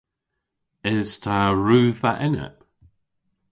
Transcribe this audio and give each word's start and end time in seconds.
Es 0.93 1.09
ta 1.23 1.39
rudh 1.65 1.99
dha 2.01 2.11
enep? 2.27 2.57